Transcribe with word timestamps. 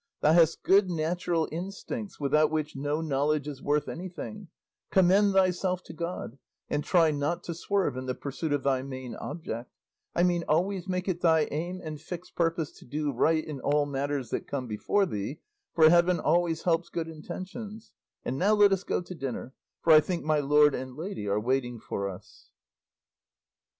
Thou 0.21 0.33
hast 0.33 0.63
good 0.63 0.89
natural 0.89 1.47
instincts, 1.51 2.19
without 2.19 2.49
which 2.49 2.75
no 2.75 3.01
knowledge 3.01 3.47
is 3.47 3.61
worth 3.61 3.87
anything; 3.87 4.47
commend 4.89 5.33
thyself 5.33 5.83
to 5.83 5.93
God, 5.93 6.39
and 6.71 6.83
try 6.83 7.11
not 7.11 7.43
to 7.43 7.53
swerve 7.53 7.95
in 7.95 8.07
the 8.07 8.15
pursuit 8.15 8.51
of 8.51 8.63
thy 8.63 8.81
main 8.81 9.13
object; 9.17 9.69
I 10.15 10.23
mean, 10.23 10.43
always 10.47 10.87
make 10.87 11.07
it 11.07 11.21
thy 11.21 11.41
aim 11.51 11.81
and 11.83 12.01
fixed 12.01 12.33
purpose 12.33 12.71
to 12.79 12.85
do 12.85 13.11
right 13.11 13.45
in 13.45 13.59
all 13.59 13.85
matters 13.85 14.31
that 14.31 14.47
come 14.47 14.65
before 14.65 15.05
thee, 15.05 15.39
for 15.75 15.87
heaven 15.87 16.19
always 16.19 16.63
helps 16.63 16.89
good 16.89 17.07
intentions; 17.07 17.91
and 18.25 18.39
now 18.39 18.55
let 18.55 18.73
us 18.73 18.83
go 18.83 19.01
to 19.01 19.13
dinner, 19.13 19.53
for 19.83 19.93
I 19.93 19.99
think 19.99 20.23
my 20.25 20.39
lord 20.39 20.73
and 20.73 20.95
lady 20.95 21.27
are 21.27 21.39
waiting 21.39 21.79
for 21.79 22.09
us." 22.09 22.49